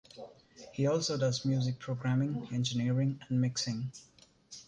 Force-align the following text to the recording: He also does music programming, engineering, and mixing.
He 0.71 0.87
also 0.87 1.15
does 1.15 1.45
music 1.45 1.77
programming, 1.77 2.47
engineering, 2.51 3.19
and 3.29 3.39
mixing. 3.39 3.91